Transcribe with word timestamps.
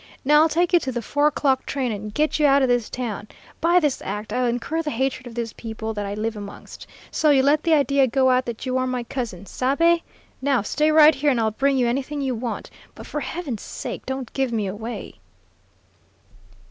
Now, 0.25 0.41
I'll 0.41 0.49
take 0.49 0.73
you 0.73 0.79
to 0.79 0.91
the 0.91 1.03
four 1.03 1.27
o'clock 1.27 1.63
train, 1.67 1.91
and 1.91 2.11
get 2.11 2.39
you 2.39 2.47
out 2.47 2.63
of 2.63 2.67
this 2.67 2.89
town. 2.89 3.27
By 3.59 3.79
this 3.79 4.01
act 4.03 4.33
I'll 4.33 4.47
incur 4.47 4.81
the 4.81 4.89
hatred 4.89 5.27
of 5.27 5.35
these 5.35 5.53
people 5.53 5.93
that 5.93 6.07
I 6.07 6.15
live 6.15 6.35
amongst. 6.35 6.87
So 7.11 7.29
you 7.29 7.43
let 7.43 7.61
the 7.61 7.75
idea 7.75 8.07
go 8.07 8.31
out 8.31 8.45
that 8.45 8.65
you 8.65 8.79
are 8.79 8.87
my 8.87 9.03
cousin. 9.03 9.45
Sabe? 9.45 10.01
Now, 10.41 10.63
stay 10.63 10.89
right 10.91 11.13
here 11.13 11.29
and 11.29 11.39
I'll 11.39 11.51
bring 11.51 11.77
you 11.77 11.87
anything 11.87 12.19
you 12.19 12.33
want, 12.33 12.71
but 12.95 13.05
for 13.05 13.19
Heaven's 13.19 13.61
sake, 13.61 14.03
don't 14.07 14.33
give 14.33 14.51
me 14.51 14.65
away.' 14.65 15.19